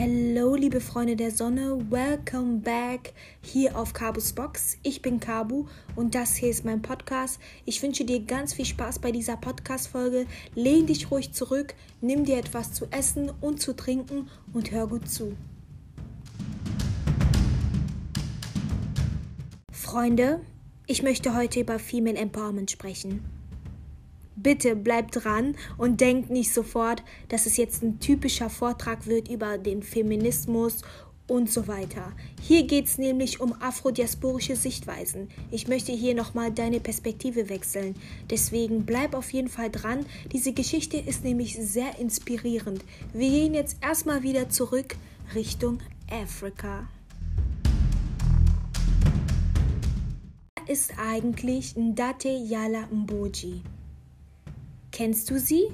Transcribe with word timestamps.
Hallo, 0.00 0.54
liebe 0.54 0.80
Freunde 0.80 1.16
der 1.16 1.32
Sonne, 1.32 1.76
welcome 1.90 2.58
back 2.60 3.14
hier 3.42 3.76
auf 3.76 3.92
Kabus 3.92 4.32
Box. 4.32 4.78
Ich 4.84 5.02
bin 5.02 5.18
Kabu 5.18 5.66
und 5.96 6.14
das 6.14 6.36
hier 6.36 6.50
ist 6.50 6.64
mein 6.64 6.82
Podcast. 6.82 7.40
Ich 7.64 7.82
wünsche 7.82 8.04
dir 8.04 8.20
ganz 8.20 8.54
viel 8.54 8.64
Spaß 8.64 9.00
bei 9.00 9.10
dieser 9.10 9.36
Podcast-Folge. 9.36 10.26
Lehn 10.54 10.86
dich 10.86 11.10
ruhig 11.10 11.32
zurück, 11.32 11.74
nimm 12.00 12.24
dir 12.24 12.38
etwas 12.38 12.74
zu 12.74 12.86
essen 12.92 13.32
und 13.40 13.60
zu 13.60 13.74
trinken 13.74 14.28
und 14.52 14.70
hör 14.70 14.86
gut 14.86 15.10
zu. 15.10 15.36
Freunde, 19.72 20.42
ich 20.86 21.02
möchte 21.02 21.34
heute 21.34 21.58
über 21.58 21.80
Female 21.80 22.18
Empowerment 22.18 22.70
sprechen. 22.70 23.37
Bitte 24.42 24.76
bleibt 24.76 25.24
dran 25.24 25.56
und 25.76 26.00
denkt 26.00 26.30
nicht 26.30 26.52
sofort, 26.52 27.02
dass 27.28 27.46
es 27.46 27.56
jetzt 27.56 27.82
ein 27.82 27.98
typischer 27.98 28.50
Vortrag 28.50 29.06
wird 29.06 29.28
über 29.28 29.58
den 29.58 29.82
Feminismus 29.82 30.82
und 31.26 31.50
so 31.50 31.66
weiter. 31.66 32.12
Hier 32.40 32.66
geht 32.66 32.86
es 32.86 32.98
nämlich 32.98 33.40
um 33.40 33.52
afrodiasporische 33.60 34.56
Sichtweisen. 34.56 35.28
Ich 35.50 35.66
möchte 35.66 35.92
hier 35.92 36.14
nochmal 36.14 36.52
deine 36.52 36.80
Perspektive 36.80 37.48
wechseln. 37.48 37.96
Deswegen 38.30 38.86
bleib 38.86 39.14
auf 39.14 39.32
jeden 39.32 39.48
Fall 39.48 39.70
dran. 39.70 40.06
Diese 40.32 40.52
Geschichte 40.52 40.96
ist 40.98 41.24
nämlich 41.24 41.56
sehr 41.56 41.98
inspirierend. 41.98 42.84
Wir 43.12 43.28
gehen 43.28 43.54
jetzt 43.54 43.76
erstmal 43.82 44.22
wieder 44.22 44.48
zurück 44.48 44.96
Richtung 45.34 45.80
Afrika. 46.10 46.88
ist 50.68 50.92
eigentlich 50.98 51.76
Ndate 51.76 52.28
Yala 52.28 52.88
Mboji. 52.92 53.62
Kennst 54.98 55.30
du 55.30 55.38
sie? 55.38 55.68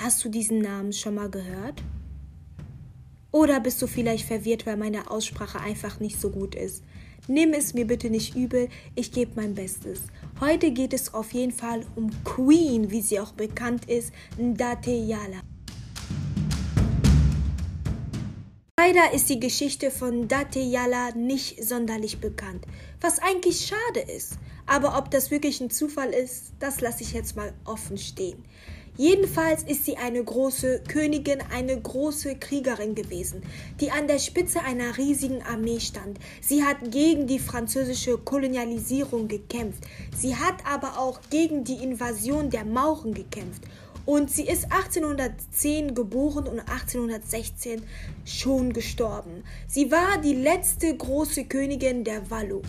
Hast 0.00 0.24
du 0.24 0.28
diesen 0.28 0.58
Namen 0.58 0.92
schon 0.92 1.14
mal 1.14 1.30
gehört? 1.30 1.80
Oder 3.30 3.60
bist 3.60 3.80
du 3.80 3.86
vielleicht 3.86 4.26
verwirrt, 4.26 4.66
weil 4.66 4.76
meine 4.76 5.12
Aussprache 5.12 5.60
einfach 5.60 6.00
nicht 6.00 6.20
so 6.20 6.28
gut 6.28 6.56
ist? 6.56 6.82
Nimm 7.28 7.52
es 7.52 7.72
mir 7.72 7.86
bitte 7.86 8.10
nicht 8.10 8.34
übel, 8.34 8.68
ich 8.96 9.12
gebe 9.12 9.30
mein 9.36 9.54
Bestes. 9.54 10.00
Heute 10.40 10.72
geht 10.72 10.92
es 10.92 11.14
auf 11.14 11.32
jeden 11.34 11.52
Fall 11.52 11.86
um 11.94 12.10
Queen, 12.24 12.90
wie 12.90 13.00
sie 13.00 13.20
auch 13.20 13.30
bekannt 13.30 13.84
ist, 13.84 14.12
Ndate 14.40 14.90
Yala. 14.90 15.42
Leider 18.86 19.14
ist 19.14 19.30
die 19.30 19.40
Geschichte 19.40 19.90
von 19.90 20.24
Ndate 20.24 20.58
Yala 20.58 21.12
nicht 21.12 21.64
sonderlich 21.64 22.18
bekannt, 22.18 22.66
was 23.00 23.18
eigentlich 23.18 23.64
schade 23.64 24.00
ist. 24.14 24.34
Aber 24.66 24.98
ob 24.98 25.10
das 25.10 25.30
wirklich 25.30 25.62
ein 25.62 25.70
Zufall 25.70 26.10
ist, 26.10 26.52
das 26.58 26.82
lasse 26.82 27.02
ich 27.02 27.14
jetzt 27.14 27.34
mal 27.34 27.54
offen 27.64 27.96
stehen. 27.96 28.44
Jedenfalls 28.98 29.62
ist 29.62 29.86
sie 29.86 29.96
eine 29.96 30.22
große 30.22 30.82
Königin, 30.86 31.38
eine 31.50 31.80
große 31.80 32.36
Kriegerin 32.36 32.94
gewesen, 32.94 33.42
die 33.80 33.90
an 33.90 34.06
der 34.06 34.18
Spitze 34.18 34.60
einer 34.60 34.98
riesigen 34.98 35.42
Armee 35.42 35.80
stand. 35.80 36.18
Sie 36.42 36.62
hat 36.62 36.76
gegen 36.90 37.26
die 37.26 37.38
französische 37.38 38.18
Kolonialisierung 38.18 39.28
gekämpft. 39.28 39.82
Sie 40.14 40.36
hat 40.36 40.56
aber 40.70 40.98
auch 40.98 41.20
gegen 41.30 41.64
die 41.64 41.82
Invasion 41.82 42.50
der 42.50 42.66
Mauren 42.66 43.14
gekämpft. 43.14 43.62
Und 44.06 44.30
sie 44.30 44.46
ist 44.46 44.70
1810 44.70 45.94
geboren 45.94 46.46
und 46.46 46.60
1816 46.60 47.82
schon 48.24 48.72
gestorben. 48.72 49.44
Sie 49.66 49.90
war 49.90 50.18
die 50.20 50.34
letzte 50.34 50.94
große 50.94 51.44
Königin 51.44 52.04
der 52.04 52.30
Wallo. 52.30 52.62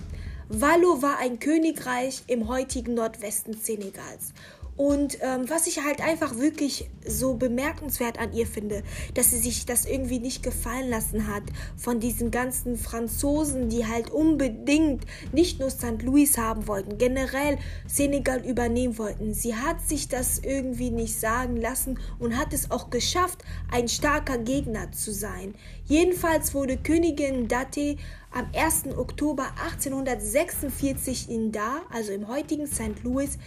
Wallo 0.47 1.01
war 1.01 1.17
ein 1.17 1.39
Königreich 1.39 2.23
im 2.27 2.47
heutigen 2.47 2.93
Nordwesten 2.93 3.55
Senegals. 3.55 4.31
Und 4.77 5.19
ähm, 5.21 5.49
was 5.49 5.67
ich 5.67 5.83
halt 5.83 6.01
einfach 6.01 6.37
wirklich 6.37 6.89
so 7.07 7.35
bemerkenswert 7.35 8.19
an 8.19 8.33
ihr 8.33 8.45
finde, 8.45 8.83
dass 9.13 9.31
sie 9.31 9.37
sich 9.37 9.65
das 9.65 9.85
irgendwie 9.85 10.19
nicht 10.19 10.43
gefallen 10.43 10.89
lassen 10.89 11.33
hat 11.33 11.43
von 11.77 12.01
diesen 12.01 12.29
ganzen 12.29 12.77
Franzosen, 12.77 13.69
die 13.69 13.85
halt 13.85 14.09
unbedingt 14.09 15.05
nicht 15.31 15.59
nur 15.59 15.69
St. 15.69 16.01
Louis 16.01 16.37
haben 16.37 16.67
wollten, 16.67 16.97
generell 16.97 17.57
Senegal 17.87 18.45
übernehmen 18.45 18.97
wollten. 18.97 19.33
Sie 19.33 19.55
hat 19.55 19.79
sich 19.87 20.09
das 20.09 20.39
irgendwie 20.39 20.89
nicht 20.89 21.17
sagen 21.17 21.55
lassen 21.55 21.97
und 22.19 22.37
hat 22.37 22.51
es 22.51 22.69
auch 22.69 22.89
geschafft, 22.89 23.45
ein 23.71 23.87
starker 23.87 24.37
Gegner 24.39 24.91
zu 24.91 25.13
sein. 25.13 25.55
Jedenfalls 25.85 26.53
wurde 26.53 26.75
Königin 26.75 27.47
Date 27.47 27.97
am 28.31 28.47
1. 28.53 28.97
Oktober 28.97 29.45
1846 29.63 31.29
in 31.29 31.53
Da, 31.53 31.83
also 31.89 32.11
im 32.11 32.27
heutigen 32.27 32.67
St. 32.67 33.01
Louis, 33.03 33.37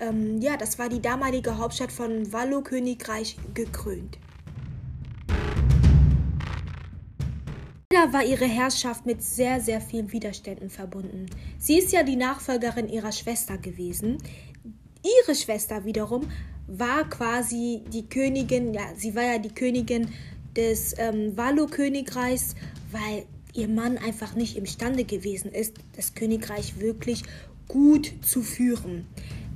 ähm, 0.00 0.40
ja, 0.40 0.56
das 0.56 0.78
war 0.78 0.88
die 0.88 1.00
damalige 1.00 1.58
Hauptstadt 1.58 1.92
von 1.92 2.32
Wallo-Königreich, 2.32 3.36
gekrönt. 3.54 4.18
Leider 7.92 8.12
war 8.12 8.24
ihre 8.24 8.44
Herrschaft 8.44 9.06
mit 9.06 9.22
sehr, 9.22 9.60
sehr 9.60 9.80
vielen 9.80 10.12
Widerständen 10.12 10.70
verbunden. 10.70 11.26
Sie 11.58 11.78
ist 11.78 11.92
ja 11.92 12.02
die 12.02 12.16
Nachfolgerin 12.16 12.88
ihrer 12.88 13.12
Schwester 13.12 13.56
gewesen. 13.56 14.18
Ihre 15.02 15.34
Schwester 15.34 15.84
wiederum 15.84 16.28
war 16.66 17.08
quasi 17.08 17.82
die 17.92 18.06
Königin, 18.08 18.74
ja, 18.74 18.82
sie 18.94 19.14
war 19.14 19.22
ja 19.22 19.38
die 19.38 19.54
Königin 19.54 20.08
des 20.54 20.94
ähm, 20.98 21.36
Wallo-Königreichs, 21.36 22.54
weil 22.92 23.24
ihr 23.54 23.68
Mann 23.68 23.96
einfach 23.96 24.34
nicht 24.34 24.56
imstande 24.56 25.04
gewesen 25.04 25.50
ist, 25.50 25.76
das 25.96 26.14
Königreich 26.14 26.80
wirklich 26.80 27.22
gut 27.68 28.12
zu 28.22 28.42
führen. 28.42 29.06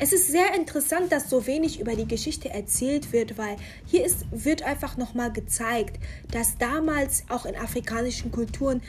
Es 0.03 0.13
ist 0.13 0.33
sehr 0.33 0.53
interessant, 0.57 1.13
dass 1.13 1.31
so 1.31 1.47
wenig 1.47 1.79
über 1.79 1.95
die 1.95 2.09
Geschichte 2.09 2.51
erzählt 2.51 3.13
wird, 3.13 3.39
weil 3.39 3.55
hier 3.87 4.05
ist, 4.05 4.27
wird 4.33 4.65
einfach 4.65 4.97
nochmal 4.97 5.33
gezeigt, 5.33 6.01
dass 6.33 6.59
damals 6.59 7.23
auch 7.29 7.47
in 7.47 7.55
afrikanischen 7.55 8.33
Kulturen 8.33 8.83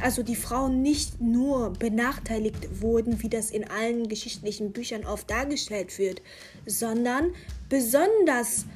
also 0.00 0.22
die 0.22 0.36
Frauen 0.36 0.82
nicht 0.82 1.20
nur 1.20 1.72
benachteiligt 1.72 2.80
wurden, 2.80 3.20
wie 3.24 3.28
das 3.28 3.50
in 3.50 3.68
allen 3.68 4.06
geschichtlichen 4.06 4.70
Büchern 4.70 5.04
oft 5.04 5.28
dargestellt 5.28 5.98
wird, 5.98 6.22
sondern 6.64 7.32
besonders 7.68 8.66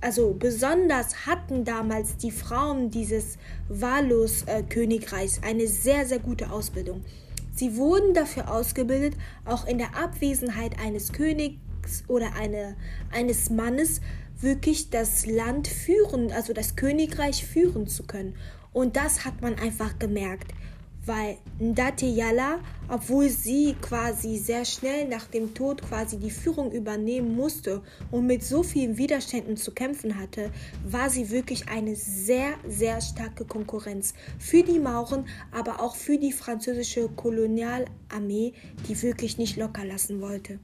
also 0.00 0.34
besonders 0.36 1.26
hatten 1.26 1.64
damals 1.64 2.16
die 2.16 2.30
Frauen 2.30 2.90
dieses 2.90 3.36
Valos-Königreichs 3.68 5.38
äh, 5.38 5.42
eine 5.42 5.68
sehr, 5.68 6.06
sehr 6.06 6.20
gute 6.20 6.50
Ausbildung. 6.50 7.04
Sie 7.54 7.76
wurden 7.76 8.14
dafür 8.14 8.50
ausgebildet, 8.52 9.14
auch 9.44 9.66
in 9.66 9.78
der 9.78 9.96
Abwesenheit 9.96 10.78
eines 10.78 11.12
Königs 11.12 12.04
oder 12.08 12.34
eine, 12.34 12.76
eines 13.10 13.50
Mannes 13.50 14.00
wirklich 14.40 14.90
das 14.90 15.26
Land 15.26 15.68
führen, 15.68 16.32
also 16.32 16.52
das 16.52 16.76
Königreich 16.76 17.46
führen 17.46 17.86
zu 17.86 18.04
können. 18.04 18.34
Und 18.72 18.96
das 18.96 19.24
hat 19.24 19.42
man 19.42 19.54
einfach 19.56 19.98
gemerkt 19.98 20.52
weil 21.04 21.38
Ndateyala, 21.58 22.60
obwohl 22.88 23.28
sie 23.28 23.74
quasi 23.80 24.38
sehr 24.38 24.64
schnell 24.64 25.08
nach 25.08 25.26
dem 25.26 25.54
Tod 25.54 25.82
quasi 25.82 26.18
die 26.18 26.30
Führung 26.30 26.70
übernehmen 26.70 27.34
musste 27.34 27.82
und 28.10 28.26
mit 28.26 28.44
so 28.44 28.62
vielen 28.62 28.96
Widerständen 28.98 29.56
zu 29.56 29.72
kämpfen 29.72 30.18
hatte, 30.18 30.50
war 30.84 31.10
sie 31.10 31.30
wirklich 31.30 31.68
eine 31.68 31.96
sehr, 31.96 32.54
sehr 32.68 33.00
starke 33.00 33.44
Konkurrenz 33.44 34.14
für 34.38 34.62
die 34.62 34.78
Mauren, 34.78 35.26
aber 35.50 35.80
auch 35.80 35.96
für 35.96 36.18
die 36.18 36.32
französische 36.32 37.08
Kolonialarmee, 37.08 38.52
die 38.88 39.02
wirklich 39.02 39.38
nicht 39.38 39.56
locker 39.56 39.84
lassen 39.84 40.20
wollte. 40.20 40.60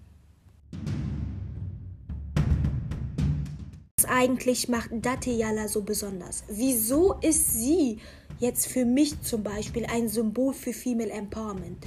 Was 3.96 4.04
eigentlich 4.08 4.68
macht 4.68 4.92
Ndateyala 4.92 5.66
so 5.66 5.82
besonders? 5.82 6.44
Wieso 6.48 7.14
ist 7.14 7.54
sie 7.54 7.98
jetzt 8.38 8.66
für 8.66 8.84
mich 8.84 9.20
zum 9.22 9.42
Beispiel 9.42 9.86
ein 9.86 10.08
Symbol 10.08 10.54
für 10.54 10.72
Female 10.72 11.10
Empowerment. 11.10 11.86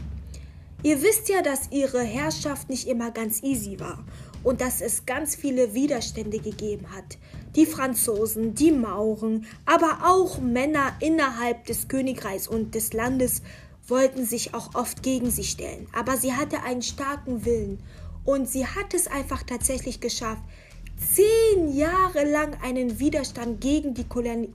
Ihr 0.83 1.01
wisst 1.03 1.29
ja, 1.29 1.41
dass 1.41 1.71
ihre 1.71 2.01
Herrschaft 2.01 2.69
nicht 2.69 2.87
immer 2.87 3.11
ganz 3.11 3.43
easy 3.43 3.79
war 3.79 4.03
und 4.43 4.61
dass 4.61 4.81
es 4.81 5.05
ganz 5.05 5.35
viele 5.35 5.73
Widerstände 5.73 6.39
gegeben 6.39 6.87
hat. 6.95 7.17
Die 7.55 7.65
Franzosen, 7.65 8.55
die 8.55 8.71
Mauren, 8.71 9.45
aber 9.65 9.99
auch 10.05 10.39
Männer 10.39 10.93
innerhalb 10.99 11.65
des 11.65 11.87
Königreichs 11.87 12.47
und 12.47 12.73
des 12.73 12.93
Landes 12.93 13.43
wollten 13.87 14.25
sich 14.25 14.53
auch 14.53 14.73
oft 14.73 15.03
gegen 15.03 15.29
sie 15.29 15.43
stellen. 15.43 15.87
Aber 15.93 16.17
sie 16.17 16.33
hatte 16.33 16.63
einen 16.63 16.81
starken 16.81 17.45
Willen 17.45 17.79
und 18.25 18.47
sie 18.47 18.65
hat 18.65 18.93
es 18.93 19.07
einfach 19.07 19.43
tatsächlich 19.43 19.99
geschafft, 19.99 20.43
zehn 21.13 21.75
Jahre 21.75 22.23
lang 22.29 22.55
einen 22.63 22.99
Widerstand 22.99 23.61
gegen 23.61 23.93
die 23.93 24.05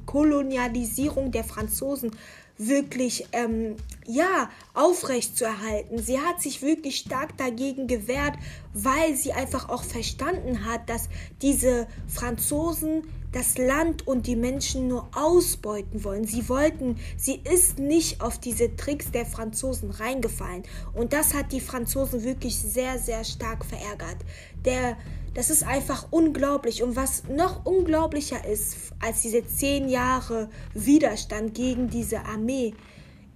Kolonialisierung 0.06 1.30
der 1.32 1.44
Franzosen 1.44 2.12
wirklich 2.58 3.26
ähm, 3.32 3.76
ja 4.06 4.48
aufrecht 4.72 5.36
zu 5.36 5.44
erhalten. 5.44 5.98
Sie 5.98 6.18
hat 6.18 6.40
sich 6.40 6.62
wirklich 6.62 6.96
stark 6.96 7.36
dagegen 7.36 7.86
gewehrt, 7.86 8.34
weil 8.72 9.14
sie 9.14 9.32
einfach 9.32 9.68
auch 9.68 9.82
verstanden 9.82 10.64
hat, 10.64 10.88
dass 10.88 11.08
diese 11.42 11.86
Franzosen 12.08 13.02
das 13.32 13.58
Land 13.58 14.06
und 14.06 14.26
die 14.26 14.36
Menschen 14.36 14.88
nur 14.88 15.08
ausbeuten 15.14 16.02
wollen. 16.04 16.24
Sie 16.24 16.48
wollten, 16.48 16.96
sie 17.18 17.42
ist 17.52 17.78
nicht 17.78 18.22
auf 18.22 18.38
diese 18.38 18.74
Tricks 18.76 19.10
der 19.10 19.26
Franzosen 19.26 19.90
reingefallen 19.90 20.62
und 20.94 21.12
das 21.12 21.34
hat 21.34 21.52
die 21.52 21.60
Franzosen 21.60 22.24
wirklich 22.24 22.56
sehr 22.56 22.98
sehr 22.98 23.24
stark 23.24 23.66
verärgert. 23.66 24.16
Der 24.64 24.96
Das 25.36 25.50
ist 25.50 25.64
einfach 25.64 26.08
unglaublich. 26.10 26.82
Und 26.82 26.96
was 26.96 27.24
noch 27.28 27.66
unglaublicher 27.66 28.46
ist 28.46 28.74
als 29.00 29.20
diese 29.20 29.46
zehn 29.46 29.86
Jahre 29.86 30.48
Widerstand 30.72 31.52
gegen 31.52 31.90
diese 31.90 32.24
Armee, 32.24 32.72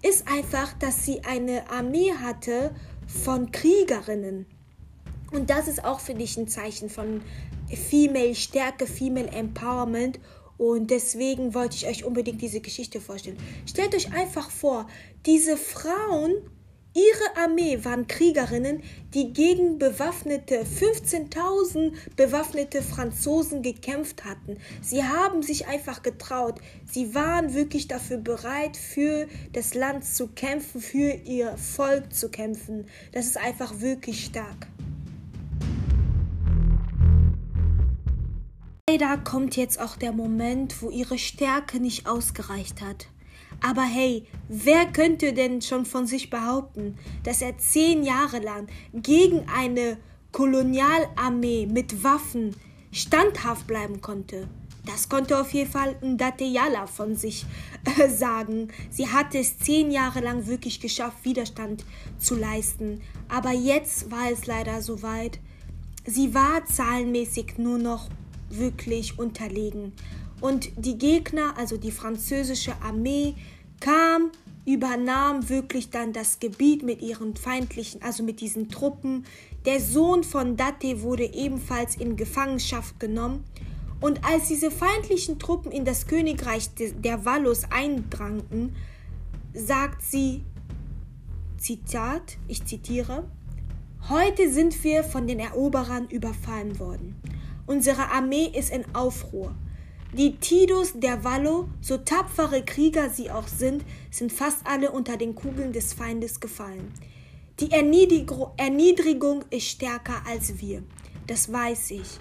ist 0.03 0.27
einfach, 0.27 0.73
dass 0.79 1.05
sie 1.05 1.21
eine 1.25 1.69
Armee 1.71 2.13
hatte 2.15 2.75
von 3.07 3.53
Kriegerinnen. 3.53 4.47
Und 5.31 5.51
das 5.51 5.69
ist 5.69 5.85
auch, 5.85 6.01
finde 6.01 6.25
ich, 6.25 6.39
ein 6.39 6.49
Zeichen 6.49 6.89
von 6.89 7.21
Female 7.69 8.35
Stärke, 8.35 8.87
Female 8.87 9.29
Empowerment. 9.29 10.19
Und 10.57 10.91
deswegen 10.91 11.53
wollte 11.53 11.77
ich 11.77 11.87
euch 11.87 12.05
unbedingt 12.07 12.41
diese 12.41 12.63
Geschichte 12.63 13.03
vorstellen. 13.03 13.37
Stellt 13.67 13.95
euch 13.95 14.11
einfach 14.15 14.51
vor, 14.51 14.87
diese 15.27 15.59
Frauen 15.59 16.33
Ihre 16.93 17.37
Armee 17.41 17.85
waren 17.85 18.09
Kriegerinnen, 18.09 18.83
die 19.15 19.33
gegen 19.33 19.79
bewaffnete 19.79 20.65
15.000 20.65 21.93
bewaffnete 22.17 22.83
Franzosen 22.83 23.63
gekämpft 23.63 24.25
hatten. 24.25 24.57
Sie 24.83 25.05
haben 25.05 25.45
sich 25.45 25.69
einfach 25.69 26.03
getraut. 26.03 26.61
Sie 26.91 27.15
waren 27.15 27.55
wirklich 27.55 27.87
dafür 27.87 28.17
bereit, 28.17 28.77
für 28.77 29.29
das 29.53 29.75
Land 29.75 30.05
zu 30.05 30.27
kämpfen, 30.27 30.81
für 30.81 31.13
ihr 31.13 31.57
Volk 31.57 32.13
zu 32.13 32.29
kämpfen. 32.29 32.89
Das 33.13 33.27
ist 33.27 33.37
einfach 33.37 33.79
wirklich 33.79 34.25
stark. 34.25 34.67
Leider 38.89 39.17
kommt 39.19 39.57
jetzt 39.57 39.81
auch 39.81 39.95
der 39.95 40.11
Moment, 40.11 40.83
wo 40.83 40.91
ihre 40.91 41.19
Stärke 41.19 41.79
nicht 41.79 42.09
ausgereicht 42.09 42.81
hat. 42.81 43.07
Aber 43.61 43.83
hey, 43.83 44.27
wer 44.49 44.87
könnte 44.87 45.33
denn 45.33 45.61
schon 45.61 45.85
von 45.85 46.07
sich 46.07 46.31
behaupten, 46.31 46.97
dass 47.25 47.43
er 47.43 47.59
zehn 47.59 48.03
Jahre 48.03 48.39
lang 48.39 48.69
gegen 48.95 49.47
eine 49.55 49.99
Kolonialarmee 50.33 51.67
mit 51.67 52.03
Waffen 52.03 52.57
standhaft 52.91 53.67
bleiben 53.67 54.01
konnte? 54.01 54.49
Das 54.87 55.09
konnte 55.09 55.39
auf 55.39 55.53
jeden 55.53 55.71
Fall 55.71 55.97
Ndateyala 56.03 56.87
von 56.87 57.15
sich 57.15 57.45
äh, 57.99 58.09
sagen. 58.09 58.69
Sie 58.91 59.09
hatte 59.09 59.39
es 59.39 59.59
zehn 59.59 59.91
Jahre 59.91 60.21
lang 60.21 60.47
wirklich 60.47 60.81
geschafft, 60.81 61.19
Widerstand 61.25 61.85
zu 62.19 62.35
leisten. 62.35 63.03
Aber 63.29 63.53
jetzt 63.53 64.11
war 64.11 64.31
es 64.31 64.47
leider 64.47 64.81
soweit. 64.81 65.39
Sie 66.07 66.35
war 66.35 66.65
zahlenmäßig 66.65 67.59
nur 67.59 67.79
noch 67.79 68.09
wirklich 68.49 69.19
unterlegen. 69.19 69.93
Und 70.41 70.71
die 70.77 70.99
Gegner, 70.99 71.55
also 71.57 71.77
die 71.77 71.91
französische 71.91 72.73
Armee, 72.83 73.35
kam, 73.81 74.31
übernahm 74.67 75.49
wirklich 75.49 75.91
dann 75.91 76.13
das 76.13 76.39
Gebiet 76.39 76.83
mit 76.83 77.03
ihren 77.03 77.37
feindlichen, 77.37 78.03
also 78.03 78.23
mit 78.23 78.41
diesen 78.41 78.69
Truppen. 78.69 79.25
Der 79.65 79.81
Sohn 79.81 80.23
von 80.25 80.57
Date 80.57 81.03
wurde 81.03 81.25
ebenfalls 81.25 81.97
in 81.97 82.17
Gefangenschaft 82.17 83.01
genommen. 83.01 83.45
Und 84.01 84.25
als 84.25 84.49
diese 84.49 84.71
feindlichen 84.71 85.39
Truppen 85.39 85.73
in 85.73 85.85
das 85.85 86.07
Königreich 86.07 86.71
der 86.75 87.25
Wallos 87.25 87.65
eindrangen, 87.71 88.75
sagt 89.53 90.03
sie, 90.03 90.43
Zitat, 91.59 92.39
ich 92.49 92.65
zitiere, 92.65 93.25
Heute 94.09 94.51
sind 94.51 94.83
wir 94.83 95.05
von 95.05 95.27
den 95.27 95.39
Eroberern 95.39 96.09
überfallen 96.09 96.79
worden. 96.79 97.21
Unsere 97.67 98.11
Armee 98.11 98.47
ist 98.47 98.73
in 98.73 98.85
Aufruhr. 98.95 99.55
Die 100.13 100.37
Tidus 100.37 100.95
der 100.97 101.23
Wallo, 101.23 101.69
so 101.81 101.97
tapfere 101.97 102.65
Krieger 102.65 103.11
sie 103.11 103.31
auch 103.31 103.47
sind, 103.47 103.85
sind 104.11 104.33
fast 104.33 104.67
alle 104.67 104.91
unter 104.91 105.17
den 105.17 105.37
Kugeln 105.37 105.73
des 105.73 105.93
Feindes 105.93 106.41
gefallen. 106.41 106.93
Die 107.61 107.71
Erniedrigung 107.71 109.45
ist 109.51 109.69
stärker 109.69 110.23
als 110.27 110.61
wir, 110.61 110.83
das 111.29 111.53
weiß 111.53 111.93
ich. 111.93 112.19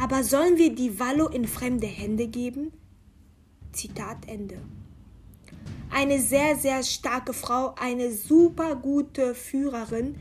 Aber 0.00 0.24
sollen 0.24 0.56
wir 0.56 0.74
die 0.74 0.98
Wallo 0.98 1.28
in 1.28 1.46
fremde 1.46 1.86
Hände 1.86 2.26
geben? 2.26 2.72
Zitat 3.72 4.26
Ende. 4.26 4.60
Eine 5.90 6.20
sehr, 6.20 6.56
sehr 6.56 6.82
starke 6.82 7.32
Frau, 7.32 7.74
eine 7.78 8.12
super 8.12 8.74
gute 8.74 9.34
Führerin. 9.34 10.16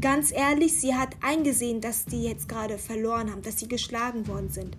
Ganz 0.00 0.32
ehrlich, 0.32 0.80
sie 0.80 0.94
hat 0.94 1.16
eingesehen, 1.20 1.80
dass 1.80 2.06
die 2.06 2.22
jetzt 2.22 2.48
gerade 2.48 2.78
verloren 2.78 3.30
haben, 3.30 3.42
dass 3.42 3.58
sie 3.58 3.68
geschlagen 3.68 4.26
worden 4.26 4.50
sind. 4.50 4.76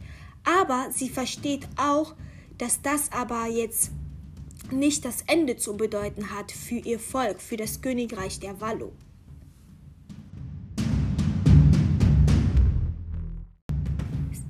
Aber 0.47 0.88
sie 0.91 1.09
versteht 1.09 1.67
auch, 1.75 2.15
dass 2.57 2.81
das 2.81 3.11
aber 3.11 3.47
jetzt 3.47 3.91
nicht 4.71 5.03
das 5.03 5.23
Ende 5.27 5.57
zu 5.57 5.75
bedeuten 5.75 6.31
hat 6.31 6.53
für 6.53 6.75
ihr 6.77 6.99
Volk, 6.99 7.41
für 7.41 7.57
das 7.57 7.81
Königreich 7.81 8.39
der 8.39 8.61
Wallo. 8.61 8.94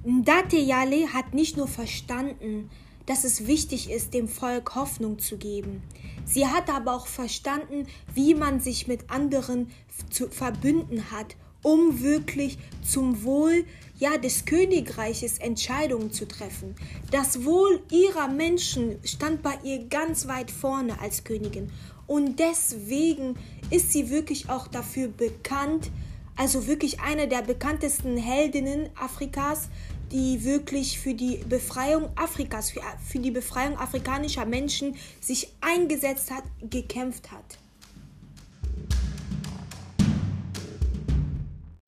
Ndateyale 0.06 1.14
hat 1.14 1.34
nicht 1.34 1.58
nur 1.58 1.68
verstanden, 1.68 2.70
dass 3.08 3.24
es 3.24 3.48
wichtig 3.48 3.90
ist, 3.90 4.14
dem 4.14 4.28
Volk 4.28 4.76
Hoffnung 4.76 5.18
zu 5.18 5.38
geben. 5.38 5.82
Sie 6.26 6.46
hat 6.46 6.70
aber 6.70 6.94
auch 6.94 7.08
verstanden, 7.08 7.88
wie 8.14 8.36
man 8.36 8.60
sich 8.60 8.88
mit 8.88 9.10
anderen 9.10 9.72
zu 10.12 10.30
verbünden 10.30 11.12
hat, 11.12 11.36
um 11.64 12.02
wirklich 12.02 12.58
zum 12.84 13.24
Wohl 13.24 13.66
ja, 14.00 14.18
des 14.18 14.46
Königreiches 14.46 15.40
Entscheidungen 15.40 16.12
zu 16.12 16.28
treffen. 16.28 16.76
Das 17.12 17.46
Wohl 17.46 17.82
ihrer 17.92 18.28
Menschen 18.28 19.00
stand 19.04 19.42
bei 19.42 19.58
ihr 19.64 19.86
ganz 19.88 20.28
weit 20.28 20.52
vorne 20.52 21.00
als 21.00 21.24
Königin. 21.24 21.72
Und 22.06 22.40
deswegen 22.40 23.36
ist 23.70 23.92
sie 23.92 24.10
wirklich 24.10 24.50
auch 24.50 24.68
dafür 24.68 25.10
bekannt, 25.10 25.92
also 26.36 26.68
wirklich 26.68 27.02
eine 27.02 27.28
der 27.28 27.42
bekanntesten 27.42 28.16
Heldinnen 28.16 28.90
Afrikas, 28.96 29.70
die 30.12 30.44
wirklich 30.46 31.00
für 31.00 31.14
die 31.14 31.38
Befreiung 31.50 32.10
Afrikas, 32.16 32.72
für, 32.72 32.82
für 33.06 33.20
die 33.20 33.32
Befreiung 33.32 33.78
afrikanischer 33.78 34.46
Menschen 34.46 34.96
sich 35.20 35.54
eingesetzt 35.60 36.32
hat, 36.32 36.44
gekämpft 36.70 37.32
hat. 37.32 37.58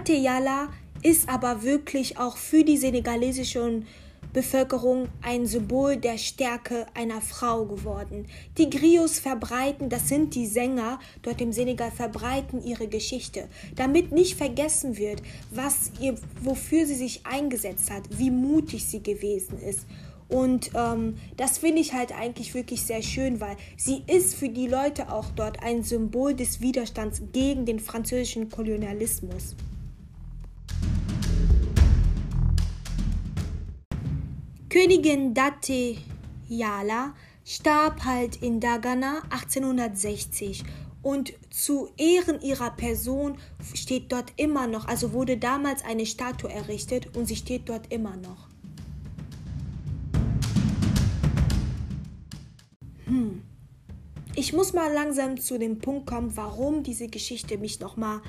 Teyala 0.03 0.69
ist 1.01 1.29
aber 1.29 1.63
wirklich 1.63 2.17
auch 2.17 2.37
für 2.37 2.63
die 2.63 2.77
senegalesische 2.77 3.83
Bevölkerung 4.33 5.07
ein 5.23 5.47
Symbol 5.47 5.97
der 5.97 6.17
Stärke 6.19 6.85
einer 6.93 7.19
Frau 7.19 7.65
geworden. 7.65 8.27
Die 8.57 8.69
Griots 8.69 9.19
verbreiten, 9.19 9.89
das 9.89 10.07
sind 10.07 10.35
die 10.35 10.45
Sänger 10.45 10.99
dort 11.23 11.41
im 11.41 11.51
Senegal, 11.51 11.89
verbreiten 11.89 12.63
ihre 12.63 12.87
Geschichte, 12.87 13.47
damit 13.75 14.11
nicht 14.11 14.37
vergessen 14.37 14.97
wird, 14.97 15.23
was 15.49 15.91
ihr, 15.99 16.15
wofür 16.41 16.85
sie 16.85 16.95
sich 16.95 17.25
eingesetzt 17.25 17.89
hat, 17.89 18.03
wie 18.17 18.29
mutig 18.29 18.85
sie 18.85 19.01
gewesen 19.01 19.59
ist. 19.59 19.87
Und 20.27 20.69
ähm, 20.75 21.15
das 21.37 21.57
finde 21.57 21.81
ich 21.81 21.93
halt 21.93 22.11
eigentlich 22.15 22.53
wirklich 22.53 22.83
sehr 22.83 23.01
schön, 23.01 23.41
weil 23.41 23.57
sie 23.77 24.03
ist 24.05 24.35
für 24.35 24.49
die 24.49 24.67
Leute 24.67 25.11
auch 25.11 25.31
dort 25.35 25.63
ein 25.63 25.81
Symbol 25.81 26.35
des 26.35 26.61
Widerstands 26.61 27.23
gegen 27.33 27.65
den 27.65 27.79
französischen 27.79 28.49
Kolonialismus. 28.49 29.55
Königin 34.69 35.33
Date 35.33 35.97
Yala 36.47 37.15
starb 37.43 38.05
halt 38.05 38.35
in 38.43 38.59
Dagana 38.59 39.23
1860 39.31 40.63
und 41.01 41.33
zu 41.49 41.89
Ehren 41.97 42.39
ihrer 42.41 42.69
Person 42.69 43.39
steht 43.73 44.11
dort 44.11 44.31
immer 44.35 44.67
noch, 44.67 44.87
also 44.87 45.11
wurde 45.11 45.37
damals 45.37 45.83
eine 45.83 46.05
Statue 46.05 46.51
errichtet 46.51 47.15
und 47.17 47.25
sie 47.25 47.35
steht 47.35 47.67
dort 47.67 47.91
immer 47.91 48.15
noch. 48.15 48.47
Hm. 53.05 53.41
Ich 54.35 54.53
muss 54.53 54.73
mal 54.73 54.93
langsam 54.93 55.39
zu 55.39 55.57
dem 55.57 55.79
Punkt 55.79 56.05
kommen, 56.05 56.37
warum 56.37 56.83
diese 56.83 57.07
Geschichte 57.07 57.57
mich 57.57 57.79
nochmal 57.79 58.21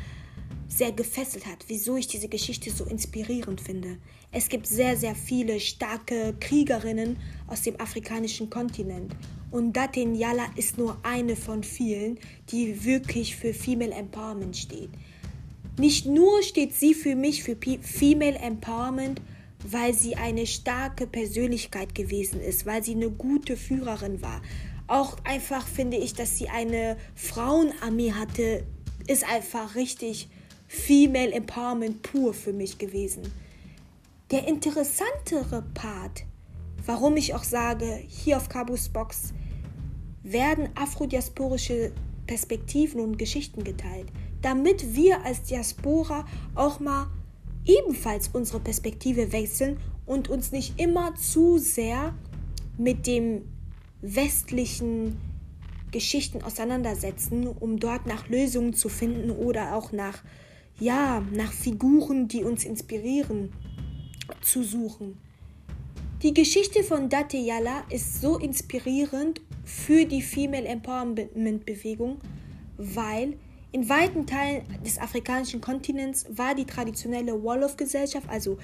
sehr 0.71 0.93
gefesselt 0.93 1.47
hat, 1.47 1.65
wieso 1.67 1.97
ich 1.97 2.07
diese 2.07 2.29
Geschichte 2.29 2.71
so 2.71 2.85
inspirierend 2.85 3.61
finde. 3.61 3.99
Es 4.33 4.49
gibt 4.49 4.67
sehr, 4.67 4.97
sehr 4.97 5.17
viele 5.17 5.59
starke 5.59 6.35
Kriegerinnen 6.39 7.17
aus 7.49 7.63
dem 7.63 7.79
afrikanischen 7.81 8.49
Kontinent. 8.49 9.15
Und 9.51 9.73
Datin 9.77 10.15
Yala 10.15 10.47
ist 10.55 10.79
nur 10.79 10.97
eine 11.03 11.35
von 11.35 11.65
vielen, 11.65 12.19
die 12.51 12.85
wirklich 12.85 13.35
für 13.35 13.53
Female 13.53 13.93
Empowerment 13.93 14.57
steht. 14.57 14.91
Nicht 15.77 16.07
nur 16.07 16.43
steht 16.43 16.75
sie 16.75 16.95
für 16.95 17.17
mich 17.17 17.43
für 17.43 17.57
Female 17.57 18.39
Empowerment, 18.39 19.21
weil 19.69 19.93
sie 19.93 20.15
eine 20.15 20.47
starke 20.47 21.07
Persönlichkeit 21.07 21.95
gewesen 21.95 22.41
ist, 22.41 22.65
weil 22.65 22.85
sie 22.85 22.95
eine 22.95 23.11
gute 23.11 23.57
Führerin 23.57 24.23
war. 24.23 24.41
Auch 24.87 25.17
einfach 25.25 25.67
finde 25.67 25.97
ich, 25.97 26.15
dass 26.15 26.39
sie 26.39 26.49
eine 26.49 26.97
Frauenarmee 27.15 28.13
hatte, 28.13 28.65
ist 29.07 29.29
einfach 29.29 29.75
richtig 29.75 30.29
Female 30.73 31.33
Empowerment 31.33 32.01
pur 32.01 32.33
für 32.33 32.53
mich 32.53 32.79
gewesen. 32.79 33.23
Der 34.31 34.47
interessantere 34.47 35.65
Part, 35.75 36.23
warum 36.87 37.17
ich 37.17 37.35
auch 37.35 37.43
sage, 37.43 38.01
hier 38.07 38.37
auf 38.37 38.49
Cabus 38.49 38.89
Box 38.89 39.35
werden 40.23 40.69
afrodiasporische 40.77 41.91
Perspektiven 42.29 43.01
und 43.01 43.19
Geschichten 43.19 43.65
geteilt, 43.65 44.07
damit 44.43 44.95
wir 44.95 45.25
als 45.25 45.43
Diaspora 45.43 46.25
auch 46.55 46.79
mal 46.79 47.09
ebenfalls 47.67 48.29
unsere 48.29 48.61
Perspektive 48.61 49.33
wechseln 49.33 49.77
und 50.07 50.31
uns 50.31 50.53
nicht 50.53 50.81
immer 50.81 51.17
zu 51.17 51.59
sehr 51.59 52.15
mit 52.79 53.09
dem 53.09 53.43
westlichen 54.03 55.17
Geschichten 55.91 56.45
auseinandersetzen, 56.45 57.49
um 57.49 57.81
dort 57.81 58.07
nach 58.07 58.29
Lösungen 58.29 58.73
zu 58.73 58.89
finden 58.89 59.33
oder 59.33 59.75
auch 59.75 59.91
nach 59.91 60.23
ja, 60.81 61.23
nach 61.33 61.53
Figuren, 61.53 62.27
die 62.27 62.43
uns 62.43 62.65
inspirieren, 62.65 63.53
zu 64.41 64.63
suchen. 64.63 65.19
Die 66.23 66.35
Geschichte 66.35 66.83
von 66.83 67.09
Date 67.09 67.35
Yala 67.35 67.85
ist 67.91 68.21
so 68.21 68.39
inspirierend 68.39 69.41
für 69.65 70.05
die 70.05 70.23
Female 70.23 70.67
Empowerment 70.67 71.65
Bewegung, 71.65 72.19
weil 72.77 73.39
in 73.73 73.89
weiten 73.89 74.27
Teilen 74.27 74.65
des 74.85 74.99
afrikanischen 74.99 75.61
Kontinents 75.61 76.27
war 76.31 76.55
die 76.55 76.65
traditionelle 76.65 77.43
Wolof-Gesellschaft, 77.43 78.29
also 78.29 78.59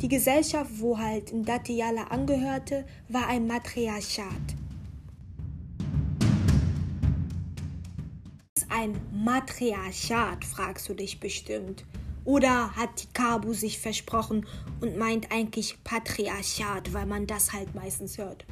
die 0.00 0.08
Gesellschaft, 0.08 0.70
wo 0.78 0.98
halt 0.98 1.32
Date 1.46 1.70
Yala 1.70 2.04
angehörte, 2.04 2.84
war 3.08 3.28
ein 3.28 3.46
Matriarchat. 3.46 4.26
Ein 8.78 9.00
Matriarchat, 9.12 10.44
fragst 10.44 10.88
du 10.88 10.94
dich 10.94 11.18
bestimmt. 11.18 11.84
Oder 12.24 12.76
hat 12.76 13.02
die 13.02 13.12
Kabu 13.12 13.52
sich 13.52 13.80
versprochen 13.80 14.46
und 14.80 14.96
meint 14.96 15.32
eigentlich 15.32 15.82
Patriarchat, 15.82 16.92
weil 16.92 17.06
man 17.06 17.26
das 17.26 17.52
halt 17.52 17.74
meistens 17.74 18.18
hört? 18.18 18.44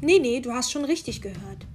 Nee, 0.00 0.18
nee, 0.18 0.40
du 0.40 0.52
hast 0.52 0.72
schon 0.72 0.84
richtig 0.84 1.22
gehört. 1.22 1.66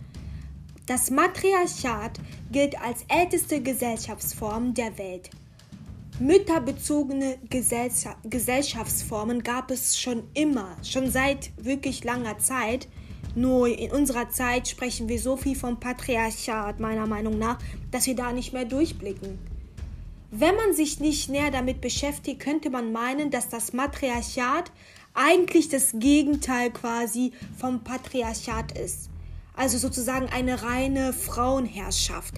Das 0.86 1.12
Matriarchat 1.12 2.20
gilt 2.51 2.78
als 2.82 3.06
älteste 3.08 3.62
Gesellschaftsform 3.62 4.74
der 4.74 4.98
Welt. 4.98 5.30
Mütterbezogene 6.20 7.38
Gesellschaftsformen 7.50 9.44
gab 9.44 9.72
es 9.72 9.98
schon 9.98 10.24
immer, 10.34 10.75
schon 10.84 11.10
seit 11.10 11.51
wirklich 11.56 12.04
langer 12.04 12.38
Zeit. 12.38 12.90
Nur 13.36 13.68
in 13.68 13.92
unserer 13.92 14.30
Zeit 14.30 14.68
sprechen 14.68 15.08
wir 15.08 15.20
so 15.20 15.38
viel 15.38 15.56
vom 15.56 15.80
Patriarchat, 15.80 16.80
meiner 16.80 17.08
Meinung 17.08 17.38
nach, 17.38 17.58
dass 17.92 18.06
wir 18.06 18.16
da 18.16 18.32
nicht 18.32 18.52
mehr 18.52 18.66
durchblicken. 18.66 19.40
Wenn 20.32 20.56
man 20.56 20.74
sich 20.74 21.00
nicht 21.00 21.30
näher 21.30 21.52
damit 21.52 21.82
beschäftigt, 21.82 22.40
könnte 22.40 22.70
man 22.70 22.92
meinen, 22.92 23.32
dass 23.32 23.50
das 23.50 23.74
Matriarchat 23.74 24.72
eigentlich 25.14 25.70
das 25.70 25.92
Gegenteil 25.94 26.72
quasi 26.72 27.34
vom 27.58 27.84
Patriarchat 27.84 28.78
ist. 28.78 29.10
Also 29.56 29.78
sozusagen 29.78 30.28
eine 30.28 30.64
reine 30.64 31.12
Frauenherrschaft. 31.12 32.36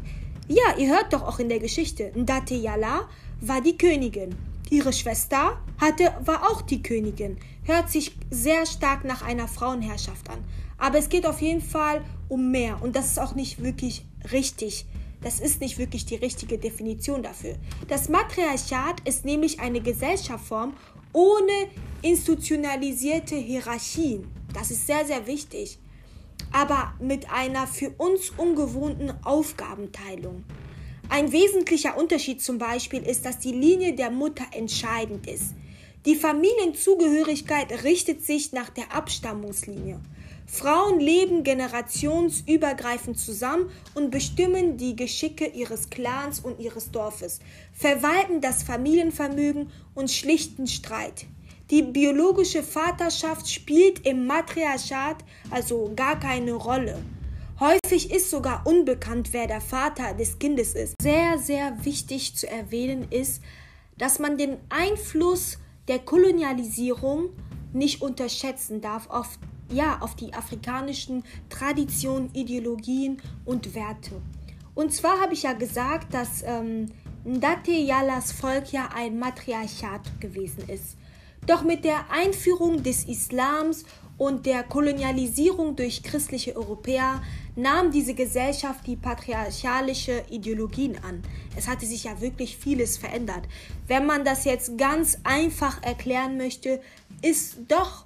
Ja, 0.47 0.75
ihr 0.77 0.89
hört 0.89 1.13
doch 1.13 1.21
auch 1.21 1.39
in 1.39 1.49
der 1.49 1.59
Geschichte, 1.59 2.11
Ndate 2.15 2.55
Yala 2.55 3.07
war 3.41 3.61
die 3.61 3.77
Königin. 3.77 4.35
Ihre 4.69 4.91
Schwester 4.91 5.57
hatte, 5.79 6.13
war 6.25 6.49
auch 6.49 6.61
die 6.63 6.81
Königin. 6.81 7.37
Hört 7.63 7.91
sich 7.91 8.15
sehr 8.31 8.65
stark 8.65 9.05
nach 9.05 9.21
einer 9.21 9.47
Frauenherrschaft 9.47 10.29
an. 10.29 10.43
Aber 10.83 10.97
es 10.97 11.07
geht 11.07 11.25
auf 11.25 11.41
jeden 11.41 11.61
Fall 11.61 12.03
um 12.27 12.51
mehr 12.51 12.83
und 12.83 12.97
das 12.97 13.05
ist 13.05 13.17
auch 13.17 13.35
nicht 13.35 13.63
wirklich 13.63 14.03
richtig. 14.33 14.85
Das 15.21 15.39
ist 15.39 15.61
nicht 15.61 15.77
wirklich 15.77 16.05
die 16.05 16.17
richtige 16.17 16.57
Definition 16.57 17.23
dafür. 17.23 17.55
Das 17.87 18.09
Matriarchat 18.09 18.99
ist 19.07 19.23
nämlich 19.23 19.61
eine 19.61 19.79
Gesellschaftsform 19.79 20.73
ohne 21.13 21.69
institutionalisierte 22.01 23.35
Hierarchien. 23.35 24.27
Das 24.53 24.71
ist 24.71 24.85
sehr, 24.85 25.05
sehr 25.05 25.25
wichtig. 25.25 25.79
Aber 26.51 26.93
mit 26.99 27.31
einer 27.31 27.65
für 27.65 27.91
uns 27.91 28.31
ungewohnten 28.31 29.13
Aufgabenteilung. 29.23 30.43
Ein 31.07 31.31
wesentlicher 31.31 31.95
Unterschied 31.95 32.41
zum 32.41 32.57
Beispiel 32.57 33.03
ist, 33.03 33.23
dass 33.23 33.39
die 33.39 33.53
Linie 33.53 33.95
der 33.95 34.11
Mutter 34.11 34.43
entscheidend 34.51 35.27
ist. 35.27 35.53
Die 36.05 36.15
Familienzugehörigkeit 36.15 37.85
richtet 37.85 38.25
sich 38.25 38.51
nach 38.51 38.69
der 38.69 38.93
Abstammungslinie. 38.93 40.01
Frauen 40.53 40.99
leben 40.99 41.43
generationsübergreifend 41.43 43.17
zusammen 43.17 43.71
und 43.95 44.11
bestimmen 44.11 44.77
die 44.77 44.95
Geschicke 44.95 45.47
ihres 45.47 45.89
Clans 45.89 46.41
und 46.41 46.59
ihres 46.59 46.91
Dorfes, 46.91 47.39
verwalten 47.73 48.39
das 48.39 48.61
Familienvermögen 48.61 49.71
und 49.95 50.11
schlichten 50.11 50.67
Streit. 50.67 51.25
Die 51.71 51.81
biologische 51.81 52.61
Vaterschaft 52.61 53.49
spielt 53.49 54.05
im 54.05 54.27
Matriarchat 54.27 55.25
also 55.49 55.91
gar 55.95 56.19
keine 56.19 56.53
Rolle. 56.53 57.03
Häufig 57.59 58.11
ist 58.11 58.29
sogar 58.29 58.67
unbekannt, 58.67 59.29
wer 59.31 59.47
der 59.47 59.61
Vater 59.61 60.13
des 60.13 60.37
Kindes 60.37 60.75
ist. 60.75 60.93
Sehr, 61.01 61.39
sehr 61.39 61.83
wichtig 61.83 62.35
zu 62.35 62.47
erwähnen 62.47 63.07
ist, 63.09 63.41
dass 63.97 64.19
man 64.19 64.37
den 64.37 64.57
Einfluss 64.69 65.57
der 65.87 65.97
Kolonialisierung 65.97 67.29
nicht 67.73 68.03
unterschätzen 68.03 68.81
darf 68.81 69.09
auf 69.09 69.39
ja, 69.69 69.99
auf 70.01 70.15
die 70.15 70.33
afrikanischen 70.33 71.23
Traditionen, 71.49 72.29
Ideologien 72.33 73.21
und 73.45 73.75
Werte. 73.75 74.21
Und 74.75 74.93
zwar 74.93 75.19
habe 75.21 75.33
ich 75.33 75.43
ja 75.43 75.53
gesagt, 75.53 76.13
dass 76.13 76.43
ähm, 76.43 76.91
Ndate 77.25 77.71
Yalas 77.71 78.31
Volk 78.31 78.71
ja 78.71 78.89
ein 78.93 79.19
Matriarchat 79.19 80.19
gewesen 80.19 80.67
ist. 80.67 80.97
Doch 81.45 81.63
mit 81.63 81.83
der 81.83 82.09
Einführung 82.09 82.83
des 82.83 83.05
Islams 83.05 83.85
und 84.17 84.45
der 84.45 84.63
Kolonialisierung 84.63 85.75
durch 85.75 86.03
christliche 86.03 86.55
Europäer 86.55 87.21
nahm 87.55 87.91
diese 87.91 88.13
Gesellschaft 88.13 88.87
die 88.87 88.95
patriarchalische 88.95 90.23
Ideologien 90.29 90.97
an. 91.03 91.21
Es 91.55 91.67
hatte 91.67 91.85
sich 91.85 92.05
ja 92.05 92.21
wirklich 92.21 92.57
vieles 92.57 92.97
verändert. 92.97 93.43
Wenn 93.87 94.05
man 94.05 94.23
das 94.23 94.45
jetzt 94.45 94.77
ganz 94.77 95.17
einfach 95.23 95.81
erklären 95.83 96.37
möchte, 96.37 96.81
ist 97.21 97.57
doch 97.67 98.05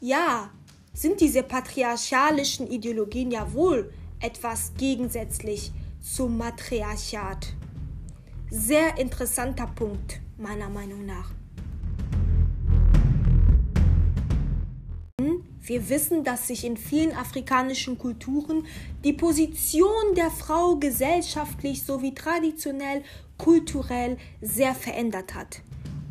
ja 0.00 0.50
sind 0.92 1.20
diese 1.20 1.42
patriarchalischen 1.42 2.66
Ideologien 2.70 3.30
ja 3.30 3.52
wohl 3.52 3.92
etwas 4.20 4.72
gegensätzlich 4.76 5.72
zum 6.00 6.36
Matriarchat. 6.36 7.54
Sehr 8.50 8.98
interessanter 8.98 9.66
Punkt, 9.66 10.20
meiner 10.36 10.68
Meinung 10.68 11.06
nach. 11.06 11.30
Wir 15.62 15.88
wissen, 15.88 16.24
dass 16.24 16.48
sich 16.48 16.64
in 16.64 16.76
vielen 16.76 17.14
afrikanischen 17.14 17.96
Kulturen 17.96 18.66
die 19.04 19.12
Position 19.12 20.16
der 20.16 20.30
Frau 20.30 20.76
gesellschaftlich 20.76 21.84
sowie 21.84 22.12
traditionell, 22.12 23.04
kulturell 23.38 24.16
sehr 24.40 24.74
verändert 24.74 25.34
hat. 25.34 25.60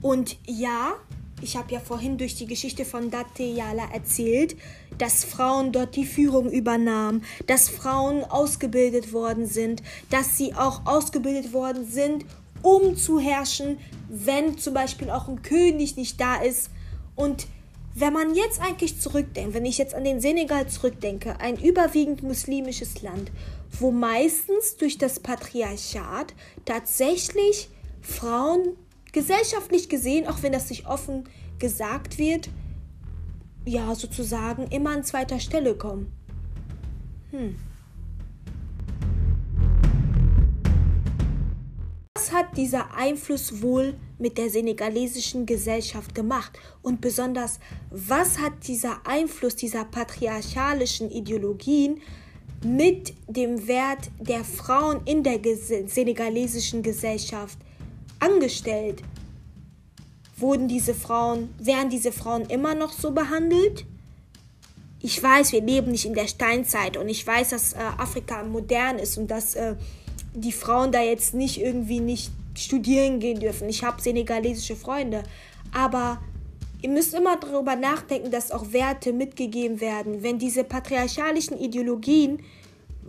Und 0.02 0.38
ja, 0.46 0.94
ich 1.42 1.56
habe 1.56 1.74
ja 1.74 1.80
vorhin 1.80 2.18
durch 2.18 2.36
die 2.36 2.46
Geschichte 2.46 2.86
von 2.86 3.10
Date 3.12 3.40
Yala 3.40 3.90
erzählt, 3.94 4.56
dass 4.98 5.24
Frauen 5.24 5.72
dort 5.72 5.96
die 5.96 6.06
Führung 6.06 6.52
übernahmen, 6.52 7.24
dass 7.48 7.70
Frauen 7.70 8.24
ausgebildet 8.24 9.14
worden 9.14 9.46
sind, 9.46 9.82
dass 10.10 10.38
sie 10.38 10.54
auch 10.54 10.86
ausgebildet 10.86 11.54
worden 11.54 11.86
sind, 11.90 12.26
um 12.62 12.96
zu 12.98 13.20
herrschen, 13.20 13.78
wenn 14.10 14.58
zum 14.58 14.74
Beispiel 14.74 15.10
auch 15.10 15.28
ein 15.28 15.42
König 15.42 15.96
nicht 15.96 16.20
da 16.20 16.42
ist. 16.42 16.70
Und 17.16 17.48
wenn 17.96 18.14
man 18.14 18.36
jetzt 18.36 18.62
eigentlich 18.62 19.00
zurückdenkt, 19.00 19.54
wenn 19.54 19.66
ich 19.66 19.78
jetzt 19.78 19.96
an 19.96 20.04
den 20.04 20.22
Senegal 20.22 20.68
zurückdenke, 20.68 21.40
ein 21.40 21.58
überwiegend 21.58 22.24
muslimisches 22.24 23.02
Land, 23.02 23.32
wo 23.80 23.92
meistens 23.92 24.78
durch 24.78 24.98
das 24.98 25.20
Patriarchat 25.20 26.34
tatsächlich 26.66 27.70
Frauen 28.02 28.76
gesellschaftlich 29.20 29.90
gesehen, 29.90 30.28
auch 30.28 30.42
wenn 30.44 30.54
das 30.54 30.70
nicht 30.70 30.88
offen 30.88 31.26
gesagt 31.60 32.18
wird, 32.18 32.48
ja, 33.66 33.94
sozusagen 33.94 34.68
immer 34.68 34.92
an 34.92 35.04
zweiter 35.04 35.42
Stelle 35.42 35.76
kommen. 35.76 36.10
Hm. 37.32 37.56
Was 42.16 42.32
hat 42.32 42.56
dieser 42.56 42.94
Einfluss 42.96 43.62
wohl 43.62 43.96
mit 44.20 44.38
der 44.38 44.50
senegalesischen 44.50 45.46
Gesellschaft 45.46 46.16
gemacht? 46.16 46.58
Und 46.82 47.02
besonders, 47.02 47.60
was 47.90 48.40
hat 48.40 48.54
dieser 48.68 49.06
Einfluss 49.06 49.58
dieser 49.58 49.84
patriarchalischen 49.84 51.12
Ideologien 51.12 52.00
mit 52.64 53.14
dem 53.28 53.68
Wert 53.68 54.12
der 54.18 54.46
Frauen 54.46 55.02
in 55.04 55.24
der 55.24 55.42
senegalesischen 55.88 56.84
Gesellschaft 56.84 57.58
angestellt? 58.20 59.02
Wurden 60.38 60.68
diese 60.68 60.94
Frauen, 60.94 61.54
werden 61.60 61.90
diese 61.90 62.12
Frauen 62.12 62.44
immer 62.44 62.76
noch 62.76 62.94
so 62.94 63.12
behandelt? 63.12 63.86
Ich 65.02 65.22
weiß, 65.22 65.52
wir 65.54 65.62
leben 65.62 65.92
nicht 65.92 66.06
in 66.06 66.14
der 66.14 66.28
Steinzeit 66.28 66.98
und 66.98 67.08
ich 67.10 67.26
weiß, 67.26 67.50
dass 67.50 67.74
äh, 67.74 67.78
Afrika 67.98 68.44
modern 68.44 69.00
ist 69.00 69.18
und 69.18 69.32
dass 69.32 69.56
äh, 69.56 69.76
die 70.34 70.52
Frauen 70.52 70.92
da 70.92 71.02
jetzt 71.02 71.34
nicht 71.34 71.60
irgendwie 71.60 72.00
nicht 72.00 72.32
studieren 72.56 73.20
gehen 73.20 73.40
dürfen. 73.40 73.70
Ich 73.70 73.84
habe 73.84 74.02
senegalesische 74.02 74.76
Freunde, 74.76 75.24
aber 75.74 76.22
ihr 76.82 76.90
müsst 76.90 77.14
immer 77.14 77.38
darüber 77.38 77.76
nachdenken, 77.76 78.32
dass 78.32 78.52
auch 78.52 78.74
Werte 78.74 79.14
mitgegeben 79.14 79.80
werden. 79.80 80.24
Wenn 80.24 80.40
diese 80.40 80.64
patriarchalischen 80.64 81.58
Ideologien 81.58 82.40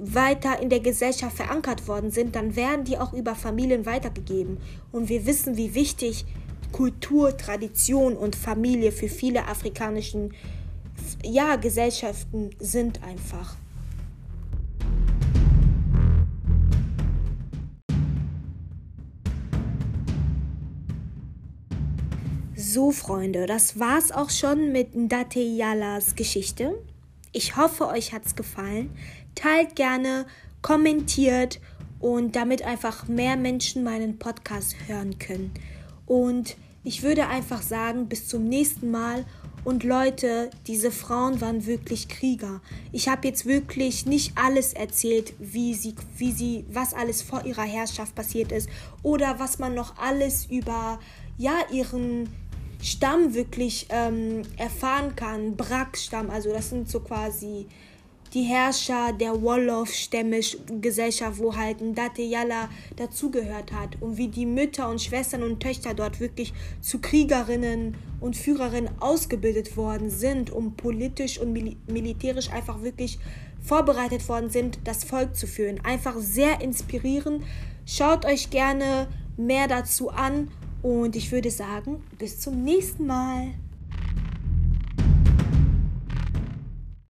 weiter 0.02 0.60
in 0.60 0.70
der 0.70 0.80
Gesellschaft 0.80 1.36
verankert 1.36 1.86
worden 1.86 2.10
sind, 2.10 2.34
dann 2.34 2.56
werden 2.56 2.84
die 2.84 2.98
auch 2.98 3.12
über 3.12 3.34
Familien 3.34 3.86
weitergegeben. 3.86 4.58
Und 4.92 5.08
wir 5.08 5.26
wissen, 5.26 5.56
wie 5.56 5.74
wichtig 5.74 6.24
Kultur, 6.72 7.36
Tradition 7.36 8.16
und 8.16 8.36
Familie 8.36 8.92
für 8.92 9.08
viele 9.08 9.46
afrikanischen 9.46 10.32
ja, 11.24 11.56
Gesellschaften 11.56 12.50
sind 12.58 13.02
einfach. 13.02 13.56
So, 22.54 22.92
Freunde, 22.92 23.46
das 23.46 23.80
war's 23.80 24.12
auch 24.12 24.30
schon 24.30 24.70
mit 24.70 24.94
Ndate 24.94 25.40
Yalas 25.40 26.14
Geschichte. 26.14 26.78
Ich 27.32 27.56
hoffe, 27.56 27.88
euch 27.88 28.12
hat's 28.12 28.36
gefallen. 28.36 28.90
Teilt 29.34 29.76
gerne, 29.76 30.26
kommentiert 30.62 31.60
und 32.00 32.36
damit 32.36 32.62
einfach 32.62 33.08
mehr 33.08 33.36
Menschen 33.36 33.84
meinen 33.84 34.18
Podcast 34.18 34.74
hören 34.86 35.18
können. 35.18 35.52
Und 36.06 36.56
ich 36.82 37.02
würde 37.02 37.26
einfach 37.28 37.62
sagen, 37.62 38.08
bis 38.08 38.26
zum 38.26 38.48
nächsten 38.48 38.90
Mal. 38.90 39.26
Und 39.62 39.84
Leute, 39.84 40.50
diese 40.66 40.90
Frauen 40.90 41.42
waren 41.42 41.66
wirklich 41.66 42.08
Krieger. 42.08 42.62
Ich 42.92 43.08
habe 43.08 43.28
jetzt 43.28 43.44
wirklich 43.44 44.06
nicht 44.06 44.32
alles 44.34 44.72
erzählt, 44.72 45.34
wie 45.38 45.74
sie, 45.74 45.94
wie 46.16 46.32
sie, 46.32 46.64
was 46.72 46.94
alles 46.94 47.20
vor 47.20 47.44
ihrer 47.44 47.64
Herrschaft 47.64 48.14
passiert 48.14 48.52
ist 48.52 48.70
oder 49.02 49.38
was 49.38 49.58
man 49.58 49.74
noch 49.74 49.98
alles 49.98 50.46
über 50.46 50.98
ja 51.36 51.56
ihren 51.70 52.30
Stamm 52.82 53.34
wirklich 53.34 53.86
ähm, 53.90 54.42
erfahren 54.56 55.14
kann. 55.14 55.56
Brack-Stamm, 55.56 56.30
also 56.30 56.50
das 56.50 56.70
sind 56.70 56.88
so 56.88 57.00
quasi 57.00 57.66
die 58.32 58.42
Herrscher 58.42 59.12
der 59.12 59.42
Wolof-Stämme-Gesellschaft, 59.42 61.38
wo 61.38 61.56
halt 61.56 61.80
ein 61.80 61.94
Yala 62.16 62.68
dazugehört 62.96 63.72
hat 63.72 64.00
und 64.00 64.16
wie 64.16 64.28
die 64.28 64.46
Mütter 64.46 64.88
und 64.88 65.02
Schwestern 65.02 65.42
und 65.42 65.60
Töchter 65.60 65.94
dort 65.94 66.20
wirklich 66.20 66.52
zu 66.80 67.00
Kriegerinnen 67.00 67.96
und 68.20 68.36
Führerinnen 68.36 68.90
ausgebildet 69.00 69.76
worden 69.76 70.10
sind, 70.10 70.50
um 70.50 70.76
politisch 70.76 71.40
und 71.40 71.52
mil 71.52 71.76
militärisch 71.88 72.50
einfach 72.50 72.82
wirklich 72.82 73.18
vorbereitet 73.62 74.28
worden 74.28 74.50
sind, 74.50 74.78
das 74.84 75.04
Volk 75.04 75.34
zu 75.36 75.46
führen. 75.46 75.80
Einfach 75.84 76.16
sehr 76.18 76.60
inspirierend. 76.60 77.42
Schaut 77.84 78.24
euch 78.24 78.50
gerne 78.50 79.08
mehr 79.36 79.68
dazu 79.68 80.10
an 80.10 80.50
und 80.82 81.16
ich 81.16 81.32
würde 81.32 81.50
sagen, 81.50 82.02
bis 82.18 82.38
zum 82.40 82.62
nächsten 82.62 83.06
Mal. 83.06 83.48